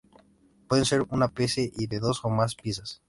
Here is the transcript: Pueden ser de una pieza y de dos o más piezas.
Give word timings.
Pueden 0.67 0.85
ser 0.85 1.01
de 1.05 1.07
una 1.15 1.27
pieza 1.27 1.61
y 1.61 1.85
de 1.85 1.99
dos 1.99 2.25
o 2.25 2.29
más 2.31 2.55
piezas. 2.55 2.99